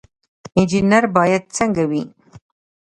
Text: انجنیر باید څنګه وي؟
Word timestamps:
انجنیر 0.57 1.03
باید 1.15 1.43
څنګه 1.57 1.83
وي؟ 1.89 2.03